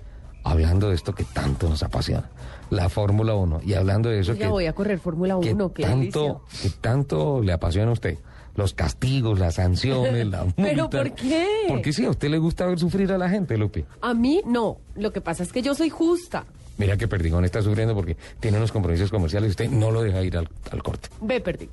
hablando 0.44 0.90
de 0.90 0.96
esto 0.96 1.14
que 1.14 1.24
tanto 1.24 1.70
nos 1.70 1.84
apasiona, 1.84 2.30
la 2.70 2.90
Fórmula 2.90 3.36
1, 3.36 3.62
y 3.66 3.74
hablando 3.74 4.10
de 4.10 4.20
eso 4.20 4.34
Ya 4.34 4.46
que, 4.46 4.52
voy 4.52 4.66
a 4.66 4.74
correr 4.74 5.00
Fórmula 5.00 5.38
que 5.42 5.54
1, 5.54 5.74
qué 5.74 5.84
tanto, 5.84 6.42
que 6.62 6.70
tanto 6.70 7.42
le 7.42 7.54
apasiona 7.54 7.90
a 7.90 7.94
usted. 7.94 8.18
Los 8.56 8.76
castigos, 8.76 9.40
las 9.40 9.56
sanciones, 9.56 10.28
la 10.28 10.44
multa. 10.44 10.62
¿Pero 10.62 10.90
por 10.90 11.12
qué? 11.14 11.48
Porque 11.68 11.92
sí, 11.92 12.06
a 12.06 12.12
usted 12.12 12.30
le 12.30 12.38
gusta 12.38 12.68
ver 12.68 12.78
sufrir 12.78 13.12
a 13.12 13.18
la 13.18 13.28
gente, 13.28 13.58
Lupi. 13.58 13.84
A 14.02 14.14
mí 14.14 14.42
no, 14.46 14.78
lo 14.96 15.12
que 15.12 15.22
pasa 15.22 15.42
es 15.42 15.52
que 15.52 15.64
yo 15.64 15.74
soy 15.74 15.90
justa. 15.90 16.46
Mira 16.78 16.98
que 16.98 17.08
Perdigón 17.08 17.46
está 17.46 17.62
sufriendo 17.62 17.96
porque 17.96 18.16
tiene 18.40 18.58
unos 18.58 18.72
compromisos 18.72 19.10
comerciales 19.10 19.50
y 19.50 19.52
usted 19.52 19.70
no 19.70 19.92
lo 19.92 20.02
deja 20.04 20.22
ir 20.22 20.38
al, 20.38 20.50
al 20.72 20.84
corte. 20.84 21.10
Ve, 21.22 21.40
perdí. 21.40 21.70